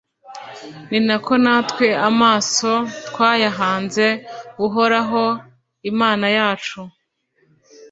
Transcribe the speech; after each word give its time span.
ni 0.89 0.99
na 1.07 1.15
ko 1.25 1.33
natwe 1.43 1.87
amaso 2.09 2.71
twayahanze 3.07 4.05
uhoraho 4.65 5.23
imana 5.91 6.25
yacu 6.37 6.79